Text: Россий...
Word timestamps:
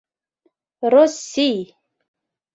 Россий... 0.93 1.61